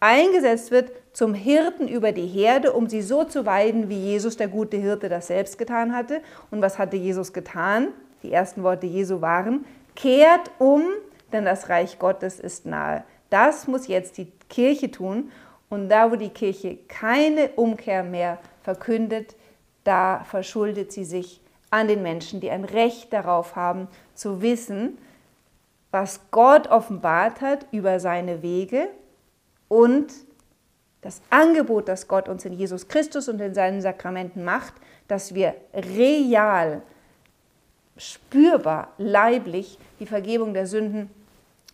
eingesetzt 0.00 0.70
wird 0.70 0.92
zum 1.12 1.34
Hirten 1.34 1.88
über 1.88 2.12
die 2.12 2.26
Herde, 2.26 2.72
um 2.72 2.88
sie 2.88 3.02
so 3.02 3.24
zu 3.24 3.46
weiden, 3.46 3.88
wie 3.88 3.98
Jesus, 3.98 4.36
der 4.36 4.48
gute 4.48 4.76
Hirte, 4.76 5.08
das 5.08 5.28
selbst 5.28 5.58
getan 5.58 5.94
hatte. 5.94 6.20
Und 6.50 6.60
was 6.62 6.78
hatte 6.78 6.96
Jesus 6.96 7.32
getan? 7.32 7.88
Die 8.22 8.32
ersten 8.32 8.62
Worte 8.62 8.86
Jesu 8.86 9.20
waren, 9.20 9.64
kehrt 9.94 10.50
um, 10.58 10.82
denn 11.32 11.44
das 11.44 11.68
Reich 11.68 11.98
Gottes 11.98 12.40
ist 12.40 12.66
nahe. 12.66 13.04
Das 13.30 13.66
muss 13.66 13.86
jetzt 13.86 14.18
die 14.18 14.30
Kirche 14.48 14.90
tun. 14.90 15.30
Und 15.68 15.88
da, 15.88 16.12
wo 16.12 16.16
die 16.16 16.28
Kirche 16.28 16.78
keine 16.88 17.50
Umkehr 17.56 18.04
mehr 18.04 18.38
verkündet, 18.62 19.34
da 19.84 20.24
verschuldet 20.24 20.92
sie 20.92 21.04
sich 21.04 21.40
an 21.70 21.88
den 21.88 22.02
Menschen, 22.02 22.40
die 22.40 22.50
ein 22.50 22.64
Recht 22.64 23.12
darauf 23.12 23.56
haben, 23.56 23.88
zu 24.14 24.42
wissen, 24.42 24.98
was 25.90 26.20
Gott 26.30 26.68
offenbart 26.68 27.40
hat 27.40 27.66
über 27.72 28.00
seine 28.00 28.42
Wege 28.42 28.88
und 29.68 30.12
das 31.00 31.22
Angebot, 31.30 31.88
das 31.88 32.08
Gott 32.08 32.28
uns 32.28 32.44
in 32.44 32.52
Jesus 32.52 32.88
Christus 32.88 33.28
und 33.28 33.40
in 33.40 33.54
seinen 33.54 33.80
Sakramenten 33.80 34.44
macht, 34.44 34.74
dass 35.08 35.34
wir 35.34 35.54
real, 35.72 36.82
spürbar, 37.96 38.92
leiblich 38.98 39.78
die 40.00 40.06
Vergebung 40.06 40.52
der 40.52 40.66
Sünden 40.66 41.10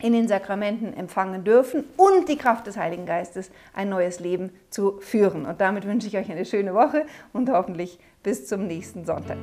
in 0.00 0.12
den 0.12 0.28
Sakramenten 0.28 0.94
empfangen 0.94 1.44
dürfen 1.44 1.84
und 1.96 2.28
die 2.28 2.36
Kraft 2.36 2.66
des 2.66 2.76
Heiligen 2.76 3.06
Geistes, 3.06 3.50
ein 3.72 3.88
neues 3.88 4.20
Leben 4.20 4.50
zu 4.68 4.98
führen. 5.00 5.46
Und 5.46 5.60
damit 5.60 5.86
wünsche 5.86 6.08
ich 6.08 6.16
euch 6.16 6.30
eine 6.30 6.44
schöne 6.44 6.74
Woche 6.74 7.06
und 7.32 7.50
hoffentlich 7.50 7.98
bis 8.22 8.46
zum 8.46 8.66
nächsten 8.66 9.04
Sonntag. 9.04 9.38